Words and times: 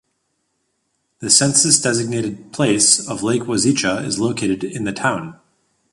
The 1.19 1.29
census-designated 1.29 2.51
place 2.51 3.07
of 3.07 3.21
Lake 3.21 3.43
Wazeecha 3.43 4.03
is 4.03 4.17
located 4.19 4.63
in 4.63 4.83
the 4.83 4.93
town. 4.93 5.39